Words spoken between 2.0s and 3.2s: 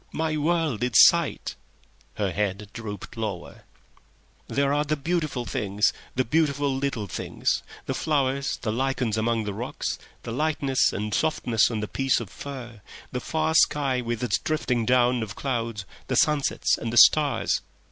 Her head drooped